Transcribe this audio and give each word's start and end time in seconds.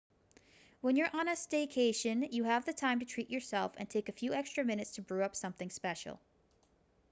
when 0.79 0.95
you're 0.95 1.15
on 1.15 1.27
a 1.27 1.33
staycation 1.33 2.33
you 2.33 2.43
have 2.43 2.65
the 2.65 2.73
time 2.73 2.97
to 3.01 3.05
treat 3.05 3.29
yourself 3.29 3.71
and 3.77 3.87
take 3.87 4.09
a 4.09 4.13
few 4.13 4.33
extra 4.33 4.63
minutes 4.65 4.93
to 4.93 5.01
brew 5.03 5.21
up 5.23 5.35
something 5.35 5.69
special 5.69 6.19